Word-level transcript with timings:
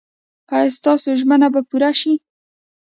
ایا 0.55 0.71
ستاسو 0.77 1.09
ژمنه 1.19 1.47
به 1.53 1.61
پوره 1.69 1.89
نه 1.93 1.95
شي؟ 1.99 2.13